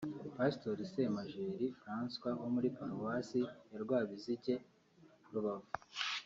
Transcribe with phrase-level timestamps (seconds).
[0.35, 3.39] Pastori Semajeri Francois wo muri Paruwasi
[3.71, 4.55] ya Ryabizige
[5.33, 5.67] (Rubavu)